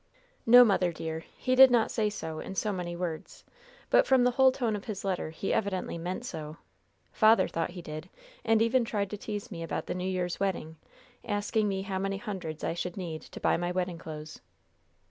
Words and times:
"No, 0.47 0.65
mother, 0.65 0.91
dear, 0.91 1.19
he 1.37 1.53
did 1.53 1.69
not 1.69 1.91
say 1.91 2.09
so, 2.09 2.39
in 2.39 2.55
so 2.55 2.73
many 2.73 2.95
words, 2.95 3.43
but 3.91 4.07
from 4.07 4.23
the 4.23 4.31
whole 4.31 4.51
tone 4.51 4.75
of 4.75 4.85
his 4.85 5.05
letter 5.05 5.29
he 5.29 5.53
evidently 5.53 5.99
meant 5.99 6.25
so. 6.25 6.57
Father 7.11 7.47
thought 7.47 7.69
he 7.69 7.83
did, 7.83 8.09
and 8.43 8.63
even 8.63 8.83
tried 8.83 9.11
to 9.11 9.17
tease 9.17 9.51
me 9.51 9.61
about 9.61 9.85
the 9.85 9.93
New 9.93 10.09
Year's 10.09 10.39
wedding 10.39 10.75
asking 11.23 11.67
me 11.67 11.83
how 11.83 11.99
many 11.99 12.17
hundreds 12.17 12.63
I 12.63 12.73
should 12.73 12.97
need 12.97 13.21
to 13.21 13.39
buy 13.39 13.57
my 13.57 13.71
wedding 13.71 13.99
clothes." 13.99 14.39